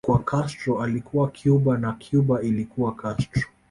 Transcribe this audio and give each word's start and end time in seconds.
Kwao 0.05 0.19
Castro 0.19 0.81
alikuwa 0.83 1.31
Cuba 1.43 1.77
na 1.77 1.97
Cuba 2.11 2.41
ilikuwa 2.41 2.95
Castro 2.95 3.41